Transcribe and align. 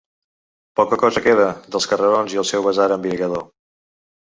Poca 0.79 0.99
cosa 1.03 1.23
queda 1.27 1.47
dels 1.77 1.89
carrerons 1.95 2.37
i 2.39 2.43
el 2.45 2.51
seu 2.55 2.69
basar 2.71 2.93
embriagador. 3.01 3.51